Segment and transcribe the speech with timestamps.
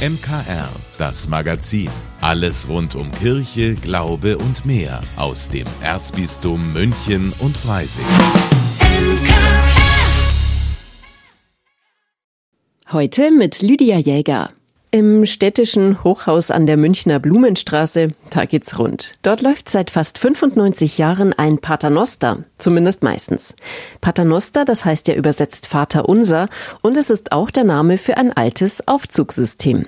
[0.00, 1.90] MKR, das Magazin.
[2.22, 8.06] Alles rund um Kirche, Glaube und mehr aus dem Erzbistum München und Freising.
[12.90, 14.54] Heute mit Lydia Jäger.
[14.92, 19.14] Im städtischen Hochhaus an der Münchner Blumenstraße, da geht's rund.
[19.22, 23.54] Dort läuft seit fast 95 Jahren ein Paternoster, zumindest meistens.
[24.00, 26.48] Paternoster, das heißt ja übersetzt Vater unser,
[26.82, 29.86] und es ist auch der Name für ein altes Aufzugssystem.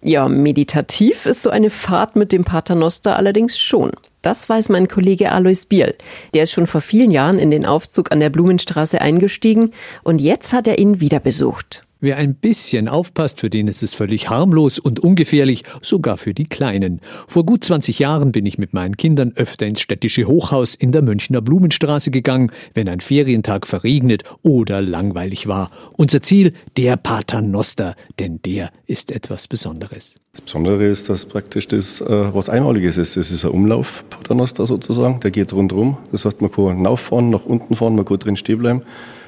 [0.00, 3.90] Ja, meditativ ist so eine Fahrt mit dem Paternoster allerdings schon.
[4.22, 5.94] Das weiß mein Kollege Alois Biel.
[6.32, 9.72] Der ist schon vor vielen Jahren in den Aufzug an der Blumenstraße eingestiegen
[10.02, 11.84] und jetzt hat er ihn wieder besucht.
[12.02, 16.46] Wer ein bisschen aufpasst, für den ist es völlig harmlos und ungefährlich, sogar für die
[16.46, 17.02] Kleinen.
[17.28, 21.02] Vor gut 20 Jahren bin ich mit meinen Kindern öfter ins städtische Hochhaus in der
[21.02, 25.70] Münchner Blumenstraße gegangen, wenn ein Ferientag verregnet oder langweilig war.
[25.92, 30.16] Unser Ziel, der Paternoster, denn der ist etwas Besonderes.
[30.32, 33.18] Das Besondere ist, dass praktisch das äh, was Einmaliges ist.
[33.18, 35.98] Das ist ein Umlauf Paternoster sozusagen, der geht rundherum.
[36.12, 38.82] Das heißt, man kann rauffahren, nach unten fahren, man kann drin stehen bleiben.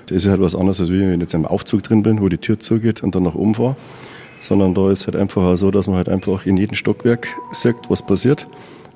[0.07, 2.39] Das ist halt was anderes, als wenn ich jetzt im Aufzug drin bin, wo die
[2.39, 3.77] Tür zugeht und dann nach oben fahre.
[4.41, 8.05] Sondern da ist halt einfach so, dass man halt einfach in jedem Stockwerk sieht, was
[8.05, 8.47] passiert.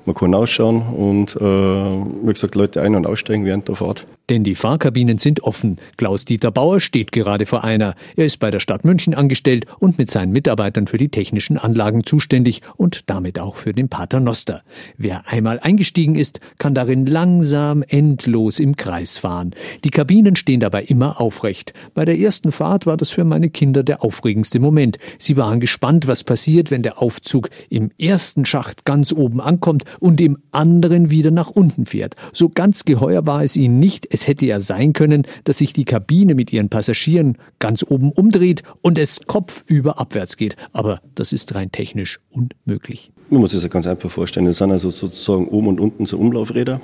[0.05, 4.05] Man kann ausschauen und, äh, wie gesagt, Leute ein- und aussteigen während der Fahrt.
[4.29, 5.77] Denn die Fahrkabinen sind offen.
[5.95, 7.95] Klaus-Dieter Bauer steht gerade vor einer.
[8.17, 12.03] Er ist bei der Stadt München angestellt und mit seinen Mitarbeitern für die technischen Anlagen
[12.03, 14.63] zuständig und damit auch für den Paternoster.
[14.97, 19.51] Wer einmal eingestiegen ist, kann darin langsam endlos im Kreis fahren.
[19.85, 21.73] Die Kabinen stehen dabei immer aufrecht.
[21.93, 24.97] Bei der ersten Fahrt war das für meine Kinder der aufregendste Moment.
[25.19, 30.19] Sie waren gespannt, was passiert, wenn der Aufzug im ersten Schacht ganz oben ankommt und
[30.19, 32.15] im anderen wieder nach unten fährt.
[32.33, 34.05] So ganz geheuer war es ihnen nicht.
[34.17, 38.63] Es hätte ja sein können, dass sich die Kabine mit ihren Passagieren ganz oben umdreht
[38.81, 40.55] und es kopfüber abwärts geht.
[40.73, 43.11] Aber das ist rein technisch unmöglich.
[43.29, 44.47] Man muss sich das ganz einfach vorstellen.
[44.47, 46.81] Das sind also sozusagen oben und unten so Umlaufräder,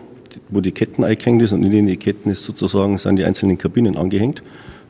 [0.49, 3.97] wo die Ketten eingehängt ist und in den Ketten ist sozusagen sind die einzelnen Kabinen
[3.97, 4.43] angehängt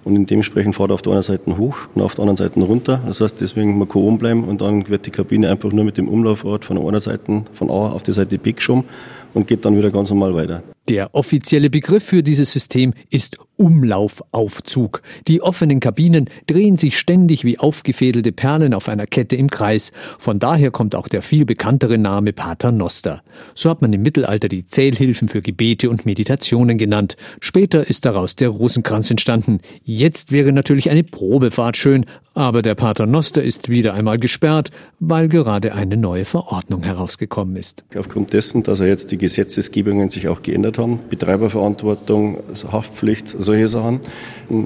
[0.04, 3.02] und dementsprechend fährt er auf der einen Seite hoch und auf der anderen Seite runter.
[3.06, 5.96] Das heißt, deswegen man kann oben bleiben und dann wird die Kabine einfach nur mit
[5.96, 8.84] dem Umlaufrad von einer Seite von A auf die Seite B geschoben
[9.34, 10.62] und geht dann wieder ganz normal weiter.
[10.90, 15.02] Der offizielle Begriff für dieses System ist Umlaufaufzug.
[15.30, 19.94] Die offenen Kabinen drehen sich ständig wie aufgefädelte Perlen auf einer Kette im Kreis.
[20.18, 23.22] Von daher kommt auch der viel bekanntere Name Paternoster.
[23.56, 27.16] So hat man im Mittelalter die Zählhilfen für Gebete und Meditationen genannt.
[27.40, 29.60] Später ist daraus der Rosenkranz entstanden.
[29.84, 35.76] Jetzt wäre natürlich eine Probefahrt schön, aber der Paternoster ist wieder einmal gesperrt, weil gerade
[35.76, 37.84] eine neue Verordnung herausgekommen ist.
[37.96, 42.38] Aufgrund dessen, dass er jetzt die Gesetzesgebungen sich auch geändert haben, Betreiberverantwortung,
[42.72, 44.00] Haftpflicht, solche Sachen,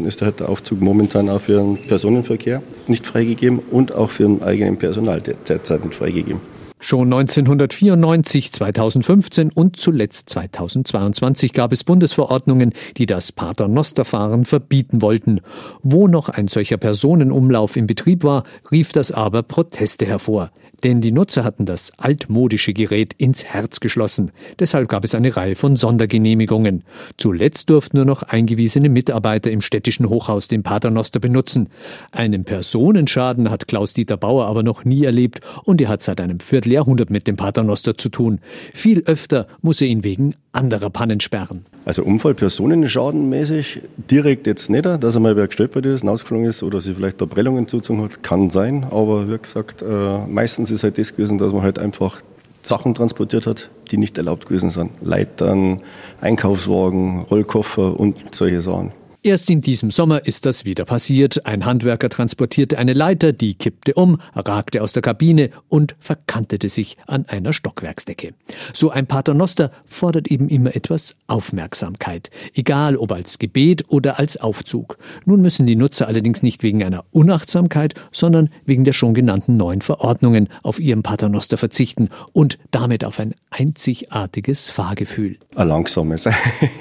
[0.06, 4.78] ist der Aufzug momentan auch für den Personenverkehr nicht freigegeben und auch für den eigenen
[4.78, 6.42] Personal derzeit nicht freigegeben.
[6.80, 15.42] Schon 1994, 2015 und zuletzt 2022 gab es Bundesverordnungen, die das Paternosterfahren verbieten wollten.
[15.82, 20.52] Wo noch ein solcher Personenumlauf in Betrieb war, rief das aber Proteste hervor.
[20.84, 24.32] Denn die Nutzer hatten das altmodische Gerät ins Herz geschlossen.
[24.60, 26.84] Deshalb gab es eine Reihe von Sondergenehmigungen.
[27.18, 31.70] Zuletzt durften nur noch eingewiesene Mitarbeiter im städtischen Hochhaus den Paternoster benutzen.
[32.12, 37.10] Einen Personenschaden hat Klaus-Dieter Bauer aber noch nie erlebt und er hat seit einem Vierteljahrhundert
[37.10, 38.40] mit dem Paternoster zu tun.
[38.74, 41.66] Viel öfter muss er ihn wegen anderer Pannen sperren.
[41.86, 46.82] Also Unfall, Personenschadenmäßig direkt jetzt nicht, dass er mal wer gestolpert ist, ausgeflogen ist oder
[46.82, 48.84] sich vielleicht da Prellungen zugezogen hat, kann sein.
[48.84, 52.22] Aber wie gesagt, äh, meistens ist halt das gewesen, dass man halt einfach
[52.62, 54.92] Sachen transportiert hat, die nicht erlaubt gewesen sind.
[55.02, 55.82] Leitern,
[56.22, 58.92] Einkaufswagen, Rollkoffer und solche Sachen.
[59.28, 61.46] Erst in diesem Sommer ist das wieder passiert.
[61.46, 66.96] Ein Handwerker transportierte eine Leiter, die kippte um, ragte aus der Kabine und verkantete sich
[67.08, 68.36] an einer Stockwerksdecke.
[68.74, 74.98] So ein Paternoster fordert eben immer etwas Aufmerksamkeit, egal ob als Gebet oder als Aufzug.
[75.26, 79.82] Nun müssen die Nutzer allerdings nicht wegen einer Unachtsamkeit, sondern wegen der schon genannten neuen
[79.82, 85.36] Verordnungen auf ihrem Paternoster verzichten und damit auf ein einzigartiges Fahrgefühl.
[85.56, 86.30] Ein langsames.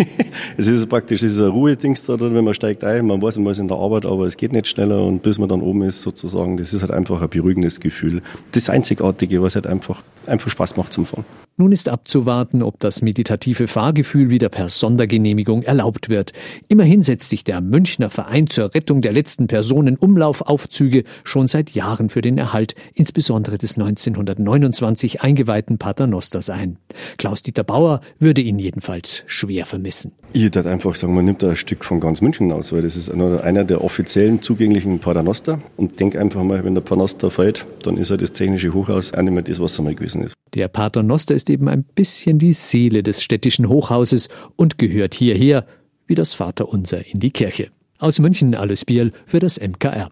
[0.56, 3.38] es ist praktisch es ist ein Ruhedings da drin, wenn man steigt ein, man weiß,
[3.38, 5.82] man ist in der Arbeit, aber es geht nicht schneller und bis man dann oben
[5.82, 8.22] ist sozusagen, das ist halt einfach ein beruhigendes Gefühl.
[8.52, 11.24] Das Einzigartige, was halt einfach, einfach Spaß macht zum Fahren.
[11.58, 16.34] Nun ist abzuwarten, ob das meditative Fahrgefühl wieder per Sondergenehmigung erlaubt wird.
[16.68, 22.10] Immerhin setzt sich der Münchner Verein zur Rettung der letzten Personen Umlaufaufzüge schon seit Jahren
[22.10, 26.76] für den Erhalt insbesondere des 1929 eingeweihten Paternosters ein.
[27.16, 30.12] Klaus-Dieter Bauer würde ihn jedenfalls schwer vermissen.
[30.34, 32.96] Ich würde einfach sagen, man nimmt da ein Stück von ganz München aus, weil das
[32.96, 35.60] ist einer der offiziellen zugänglichen Paternoster.
[35.76, 39.22] Und denk einfach mal, wenn der Paternoster fällt, dann ist er das technische Hochhaus auch
[39.22, 40.34] nicht mehr das, was er mal gewesen ist.
[40.54, 45.66] Der Paternoster ist eben ein bisschen die Seele des städtischen Hochhauses und gehört hierher,
[46.08, 47.68] wie das Vaterunser in die Kirche.
[47.98, 50.10] Aus München alles Biel für das MKR.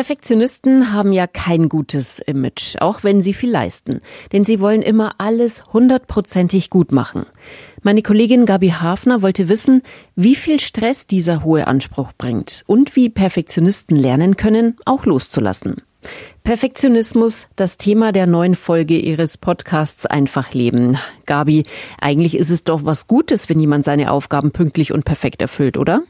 [0.00, 4.00] Perfektionisten haben ja kein gutes Image, auch wenn sie viel leisten.
[4.32, 7.26] Denn sie wollen immer alles hundertprozentig gut machen.
[7.82, 9.82] Meine Kollegin Gabi Hafner wollte wissen,
[10.16, 15.82] wie viel Stress dieser hohe Anspruch bringt und wie Perfektionisten lernen können, auch loszulassen.
[16.44, 20.96] Perfektionismus, das Thema der neuen Folge ihres Podcasts Einfach Leben.
[21.26, 21.64] Gabi,
[22.00, 26.04] eigentlich ist es doch was Gutes, wenn jemand seine Aufgaben pünktlich und perfekt erfüllt, oder?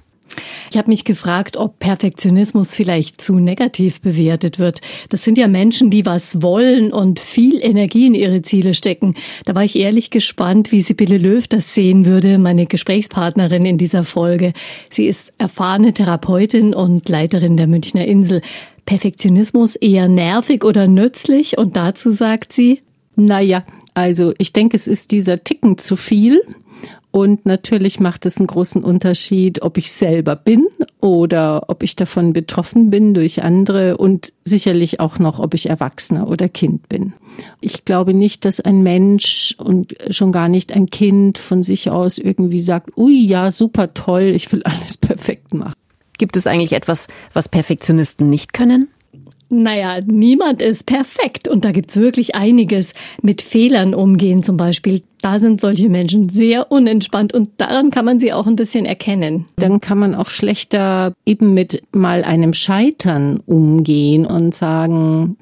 [0.71, 4.81] Ich habe mich gefragt, ob Perfektionismus vielleicht zu negativ bewertet wird.
[5.09, 9.15] Das sind ja Menschen, die was wollen und viel Energie in ihre Ziele stecken.
[9.45, 14.05] Da war ich ehrlich gespannt, wie Sibylle Löw das sehen würde, meine Gesprächspartnerin in dieser
[14.05, 14.53] Folge.
[14.89, 18.41] Sie ist erfahrene Therapeutin und Leiterin der Münchner Insel.
[18.87, 21.59] Perfektionismus eher nervig oder nützlich?
[21.59, 22.81] Und dazu sagt sie,
[23.17, 26.43] naja, also ich denke, es ist dieser Ticken zu viel.
[27.13, 30.69] Und natürlich macht es einen großen Unterschied, ob ich selber bin
[31.01, 36.29] oder ob ich davon betroffen bin durch andere und sicherlich auch noch, ob ich Erwachsener
[36.29, 37.15] oder Kind bin.
[37.61, 42.19] Ich glaube nicht, dass ein Mensch und schon gar nicht ein Kind von sich aus
[42.19, 45.75] irgendwie sagt, ui, ja, super toll, ich will alles perfekt machen.
[46.19, 48.89] Gibt es eigentlich etwas, was Perfektionisten nicht können?
[49.53, 52.95] Naja, niemand ist perfekt und da gibt's wirklich einiges.
[53.21, 58.21] Mit Fehlern umgehen zum Beispiel, da sind solche Menschen sehr unentspannt und daran kann man
[58.21, 59.47] sie auch ein bisschen erkennen.
[59.57, 65.37] Dann kann man auch schlechter eben mit mal einem Scheitern umgehen und sagen,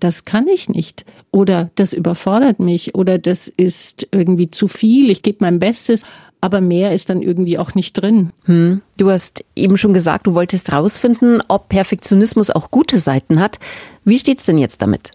[0.00, 5.22] das kann ich nicht oder das überfordert mich oder das ist irgendwie zu viel, ich
[5.22, 6.02] gebe mein Bestes
[6.40, 8.32] aber mehr ist dann irgendwie auch nicht drin.
[8.44, 8.82] Hm.
[8.96, 13.58] Du hast eben schon gesagt, du wolltest rausfinden, ob Perfektionismus auch gute Seiten hat.
[14.04, 15.10] Wie steht's denn jetzt damit?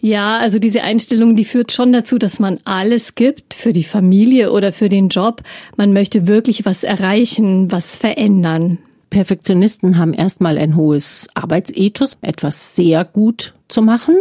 [0.00, 4.52] Ja, also diese Einstellung, die führt schon dazu, dass man alles gibt für die Familie
[4.52, 5.42] oder für den Job.
[5.76, 8.78] Man möchte wirklich was erreichen, was verändern.
[9.10, 14.16] Perfektionisten haben erstmal ein hohes Arbeitsethos, etwas sehr gut zu machen.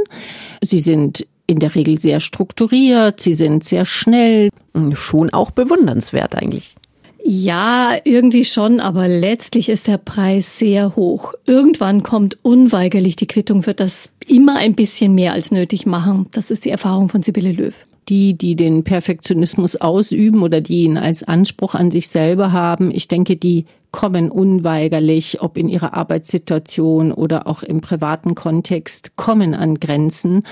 [0.61, 4.49] Sie sind in der Regel sehr strukturiert, sie sind sehr schnell.
[4.93, 6.75] Schon auch bewundernswert eigentlich.
[7.23, 11.33] Ja, irgendwie schon, aber letztlich ist der Preis sehr hoch.
[11.45, 16.27] Irgendwann kommt unweigerlich die Quittung für das immer ein bisschen mehr als nötig machen.
[16.31, 17.73] Das ist die Erfahrung von Sibylle Löw.
[18.07, 23.09] Die, die den Perfektionismus ausüben oder die ihn als Anspruch an sich selber haben, ich
[23.09, 23.65] denke, die
[23.97, 30.43] kommen unweigerlich, ob in ihrer Arbeitssituation oder auch im privaten Kontext, kommen an Grenzen,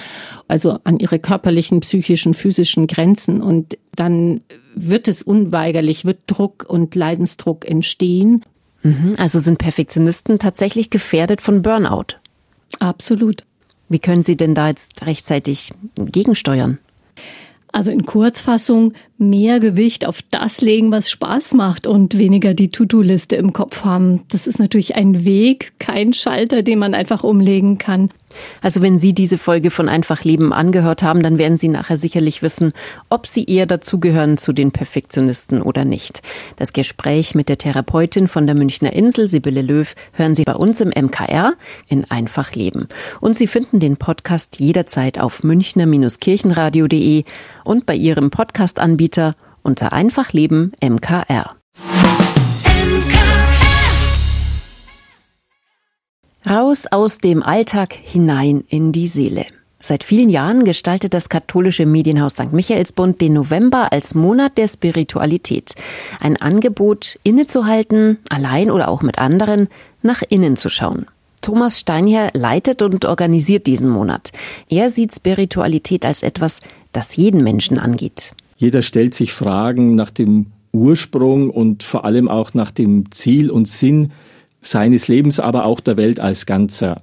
[0.48, 3.44] also an ihre körperlichen, psychischen, physischen Grenzen.
[3.44, 4.42] Und dann
[4.74, 8.44] wird es unweigerlich, wird Druck und Leidensdruck entstehen.
[8.82, 12.18] Mhm, also sind Perfektionisten tatsächlich gefährdet von Burnout?
[12.80, 13.44] Absolut.
[13.90, 16.80] Wie können Sie denn da jetzt rechtzeitig gegensteuern?
[17.76, 23.36] Also in Kurzfassung mehr Gewicht auf das legen, was Spaß macht und weniger die To-Do-Liste
[23.36, 24.22] im Kopf haben.
[24.30, 28.12] Das ist natürlich ein Weg, kein Schalter, den man einfach umlegen kann.
[28.62, 32.42] Also wenn Sie diese Folge von Einfach Leben angehört haben, dann werden Sie nachher sicherlich
[32.42, 32.74] wissen,
[33.10, 36.22] ob Sie eher dazugehören zu den Perfektionisten oder nicht.
[36.56, 40.82] Das Gespräch mit der Therapeutin von der Münchner Insel, Sibylle Löw, hören Sie bei uns
[40.82, 41.54] im MKR
[41.88, 42.88] in Einfach Leben.
[43.22, 47.24] Und Sie finden den Podcast jederzeit auf münchner-kirchenradio.de
[47.64, 51.56] und bei Ihrem Podcast-Anbieter unter Einfach Leben MKR.
[56.48, 59.48] Raus aus dem Alltag hinein in die Seele.
[59.80, 62.54] Seit vielen Jahren gestaltet das katholische Medienhaus St.
[62.54, 65.74] Michaelsbund den November als Monat der Spiritualität.
[66.20, 69.70] Ein Angebot, innezuhalten, allein oder auch mit anderen,
[70.04, 71.08] nach innen zu schauen.
[71.42, 74.32] Thomas Steinherr leitet und organisiert diesen Monat.
[74.70, 76.62] Er sieht Spiritualität als etwas,
[76.92, 78.34] das jeden Menschen angeht.
[78.58, 83.68] Jeder stellt sich Fragen nach dem Ursprung und vor allem auch nach dem Ziel und
[83.68, 84.12] Sinn
[84.66, 87.02] seines Lebens, aber auch der Welt als Ganzer.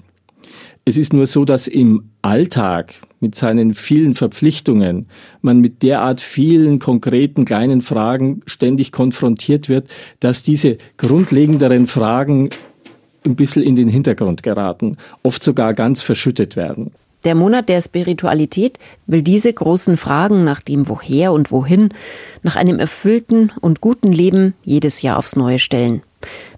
[0.85, 5.07] Es ist nur so, dass im Alltag mit seinen vielen Verpflichtungen
[5.41, 9.89] man mit derart vielen konkreten kleinen Fragen ständig konfrontiert wird,
[10.19, 12.51] dass diese grundlegenderen Fragen
[13.25, 16.91] ein bisschen in den Hintergrund geraten, oft sogar ganz verschüttet werden.
[17.25, 21.91] Der Monat der Spiritualität will diese großen Fragen nach dem Woher und Wohin,
[22.43, 26.03] nach einem erfüllten und guten Leben jedes Jahr aufs Neue stellen.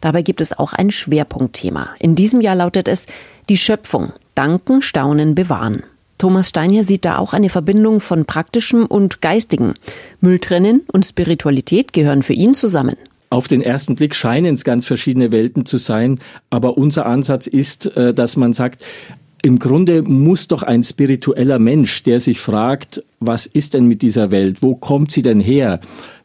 [0.01, 1.91] Dabei gibt es auch ein Schwerpunktthema.
[1.99, 3.07] In diesem Jahr lautet es
[3.49, 4.13] die Schöpfung.
[4.35, 5.83] Danken, Staunen, Bewahren.
[6.19, 9.75] Thomas Steiner sieht da auch eine Verbindung von praktischem und geistigem.
[10.21, 12.97] Mülltrennen und Spiritualität gehören für ihn zusammen.
[13.31, 17.87] Auf den ersten Blick scheinen es ganz verschiedene Welten zu sein, aber unser Ansatz ist,
[17.97, 18.85] äh, dass man sagt,
[19.43, 24.31] im Grunde muss doch ein spiritueller Mensch, der sich fragt, was ist denn mit dieser
[24.31, 24.63] Welt?
[24.63, 25.81] Wo kommt sie denn her?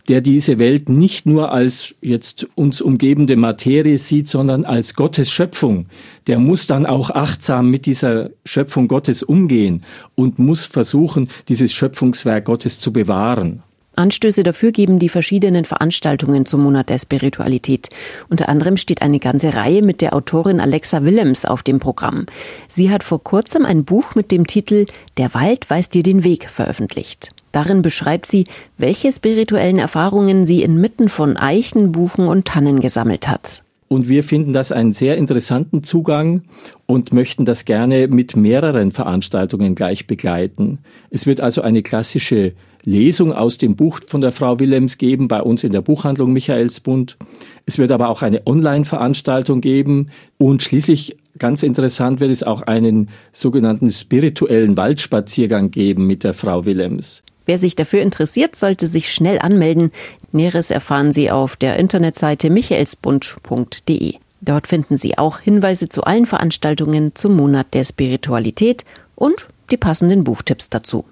[0.10, 5.86] Der diese Welt nicht nur als jetzt uns umgebende Materie sieht, sondern als Gottes Schöpfung.
[6.25, 9.86] Der muss dann auch achtsam mit dieser Schöpfung Gottes umgehen
[10.16, 13.62] und muss versuchen, dieses Schöpfungswerk Gottes zu bewahren.
[13.96, 17.89] Anstöße dafür geben die verschiedenen Veranstaltungen zum Monat der Spiritualität.
[18.30, 22.25] Unter anderem steht eine ganze Reihe mit der Autorin Alexa Willems auf dem Programm.
[22.68, 24.88] Sie hat vor kurzem ein Buch mit dem Titel
[25.18, 27.30] Der Wald weist dir den Weg veröffentlicht.
[27.51, 28.46] Darin beschreibt sie,
[28.77, 33.63] welche spirituellen Erfahrungen sie inmitten von Eichen, Buchen und Tannen gesammelt hat.
[33.89, 36.44] Und wir finden das einen sehr interessanten Zugang
[36.86, 40.77] und möchten das gerne mit mehreren Veranstaltungen gleich begleiten.
[41.10, 42.53] Es wird also eine klassische
[42.84, 47.18] Lesung aus dem Buch von der Frau Willems geben, bei uns in der Buchhandlung Michaelsbund.
[47.65, 53.10] Es wird aber auch eine Online-Veranstaltung geben und schließlich ganz interessant wird es auch einen
[53.34, 57.24] sogenannten spirituellen Waldspaziergang geben mit der Frau Willems.
[57.50, 59.91] Wer sich dafür interessiert, sollte sich schnell anmelden.
[60.32, 64.13] Näheres erfahren Sie auf der Internetseite michaelsbund.de.
[64.41, 70.24] Dort finden Sie auch Hinweise zu allen Veranstaltungen zum Monat der Spiritualität und die passenden
[70.24, 71.06] Buchtipps dazu.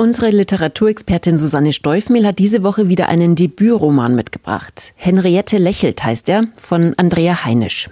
[0.00, 4.94] Unsere Literaturexpertin Susanne Steufmehl hat diese Woche wieder einen Debütroman mitgebracht.
[4.96, 7.90] Henriette lächelt heißt er, von Andrea Heinisch.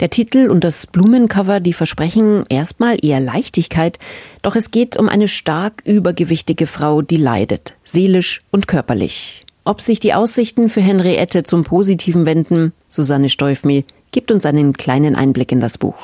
[0.00, 3.98] Der Titel und das Blumencover, die versprechen erstmal eher Leichtigkeit,
[4.42, 9.46] doch es geht um eine stark übergewichtige Frau, die leidet, seelisch und körperlich.
[9.64, 15.16] Ob sich die Aussichten für Henriette zum Positiven wenden, Susanne Steufmehl gibt uns einen kleinen
[15.16, 15.96] Einblick in das Buch.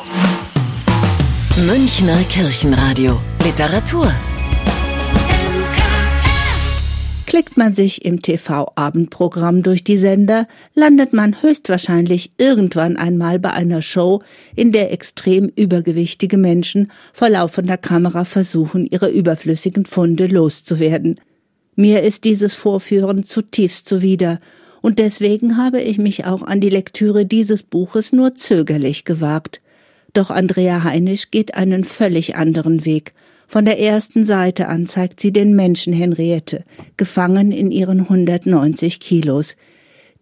[1.67, 4.11] Münchner Kirchenradio Literatur
[7.37, 13.83] Klickt man sich im TV-Abendprogramm durch die Sender, landet man höchstwahrscheinlich irgendwann einmal bei einer
[13.83, 14.23] Show,
[14.55, 21.21] in der extrem übergewichtige Menschen vor laufender Kamera versuchen, ihre überflüssigen Funde loszuwerden.
[21.75, 24.41] Mir ist dieses Vorführen zutiefst zuwider,
[24.81, 29.61] und deswegen habe ich mich auch an die Lektüre dieses Buches nur zögerlich gewagt.
[30.15, 33.13] Doch Andrea Heinisch geht einen völlig anderen Weg–
[33.47, 36.65] von der ersten Seite an zeigt sie den Menschen Henriette,
[36.97, 39.57] gefangen in ihren 190 Kilos.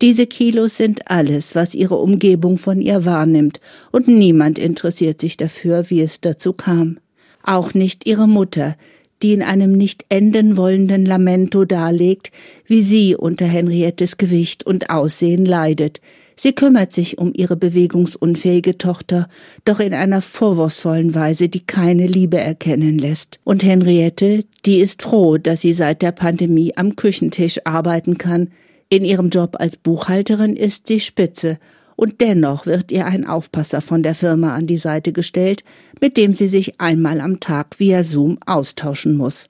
[0.02, 3.60] Diese Kilos sind alles, was ihre Umgebung von ihr wahrnimmt,
[3.92, 6.98] und niemand interessiert sich dafür, wie es dazu kam.
[7.42, 8.76] Auch nicht ihre Mutter,
[9.22, 12.30] die in einem nicht enden wollenden Lamento darlegt,
[12.66, 16.00] wie sie unter Henriettes Gewicht und Aussehen leidet,
[16.36, 19.28] Sie kümmert sich um ihre bewegungsunfähige Tochter,
[19.64, 23.38] doch in einer vorwurfsvollen Weise, die keine Liebe erkennen lässt.
[23.44, 28.48] Und Henriette, die ist froh, dass sie seit der Pandemie am Küchentisch arbeiten kann.
[28.88, 31.58] In ihrem Job als Buchhalterin ist sie spitze,
[31.96, 35.62] und dennoch wird ihr ein Aufpasser von der Firma an die Seite gestellt,
[36.00, 39.46] mit dem sie sich einmal am Tag via Zoom austauschen muss.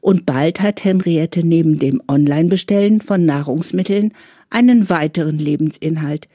[0.00, 4.12] Und bald hat Henriette neben dem Online-Bestellen von Nahrungsmitteln
[4.50, 6.28] einen weiteren Lebensinhalt.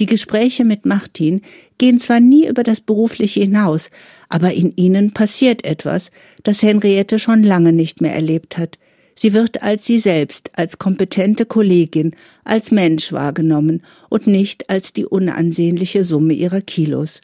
[0.00, 1.42] Die Gespräche mit Martin
[1.78, 3.90] gehen zwar nie über das Berufliche hinaus,
[4.28, 6.10] aber in ihnen passiert etwas,
[6.42, 8.78] das Henriette schon lange nicht mehr erlebt hat.
[9.14, 15.06] Sie wird als sie selbst, als kompetente Kollegin, als Mensch wahrgenommen und nicht als die
[15.06, 17.20] unansehnliche Summe ihrer Kilos.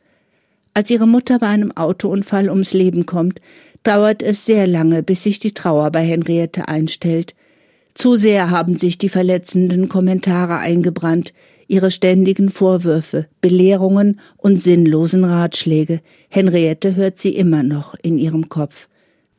[0.75, 3.41] Als ihre Mutter bei einem Autounfall ums Leben kommt,
[3.83, 7.35] dauert es sehr lange, bis sich die Trauer bei Henriette einstellt.
[7.99, 11.33] Zu sehr haben sich die verletzenden Kommentare eingebrannt,
[11.67, 16.01] ihre ständigen Vorwürfe, Belehrungen und sinnlosen Ratschläge.
[16.29, 18.87] Henriette hört sie immer noch in ihrem Kopf.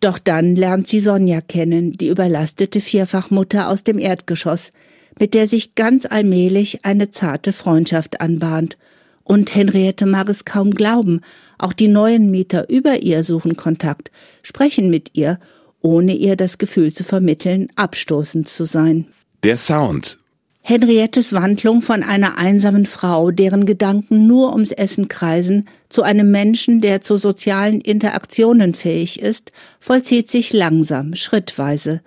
[0.02, 4.74] Doch dann lernt sie Sonja kennen, die überlastete Vierfachmutter aus dem Erdgeschoss,
[5.18, 8.78] mit der sich ganz allmählich eine zarte Freundschaft anbahnt.
[9.24, 11.22] Und Henriette mag es kaum glauben,
[11.58, 14.12] auch die neuen Mieter über ihr suchen Kontakt,
[14.44, 15.40] sprechen mit ihr
[15.82, 19.08] ohne ihr das Gefühl zu vermitteln, abstoßend zu sein.
[19.44, 20.20] Der Sound.
[20.62, 26.82] Henriettes Wandlung von einer einsamen Frau, deren Gedanken nur ums Essen kreisen, zu einem Menschen,
[26.82, 32.02] der zu sozialen Interaktionen fähig ist, vollzieht sich langsam, schrittweise.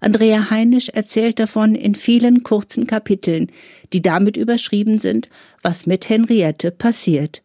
[0.00, 3.52] Andrea Heinisch erzählt davon in vielen kurzen Kapiteln,
[3.92, 5.28] die damit überschrieben sind,
[5.62, 7.42] was mit Henriette passiert.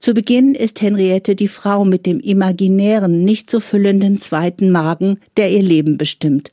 [0.00, 5.50] Zu Beginn ist Henriette die Frau mit dem imaginären, nicht zu füllenden zweiten Magen, der
[5.50, 6.50] ihr Leben bestimmt.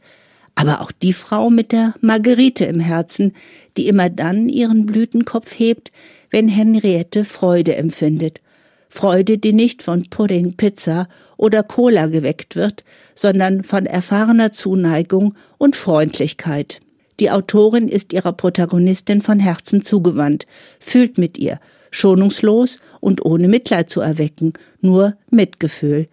[0.55, 3.33] Aber auch die Frau mit der Marguerite im Herzen,
[3.77, 5.91] die immer dann ihren Blütenkopf hebt,
[6.29, 8.41] wenn Henriette Freude empfindet.
[8.89, 12.83] Freude, die nicht von Pudding, Pizza oder Cola geweckt wird,
[13.15, 16.79] sondern von erfahrener Zuneigung und Freundlichkeit.
[17.19, 20.45] Die Autorin ist ihrer Protagonistin von Herzen zugewandt,
[20.79, 21.59] fühlt mit ihr,
[21.89, 26.07] schonungslos und ohne Mitleid zu erwecken, nur Mitgefühl.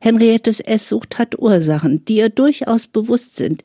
[0.00, 3.62] Henriettes Esssucht hat Ursachen, die ihr durchaus bewusst sind,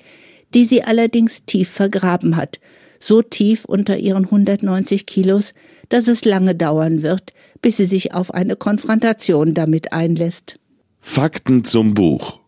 [0.56, 2.60] die sie allerdings tief vergraben hat,
[3.00, 5.54] so tief unter ihren 190 Kilos,
[5.90, 10.56] dass es lange dauern wird, bis sie sich auf eine Konfrontation damit einlässt.
[11.00, 12.40] Fakten zum Buch.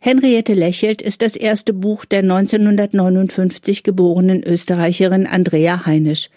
[0.00, 6.30] Henriette lächelt ist das erste Buch der 1959 geborenen Österreicherin Andrea Heinisch.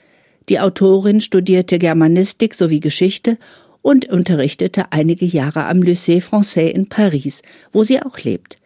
[0.49, 3.37] Die Autorin studierte Germanistik sowie Geschichte
[3.81, 8.57] und unterrichtete einige Jahre am Lycée Français in Paris, wo sie auch lebt.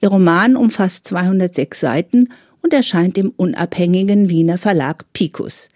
[0.00, 2.28] Ihr Roman umfasst 206 Seiten
[2.62, 5.68] und erscheint im unabhängigen Wiener Verlag Picus.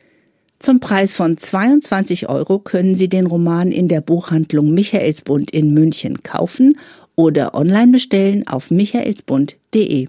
[0.59, 6.23] Zum Preis von 22 Euro können Sie den Roman in der Buchhandlung Michaelsbund in München
[6.23, 6.77] kaufen
[7.17, 10.09] oder online bestellen auf michaelsbund.de.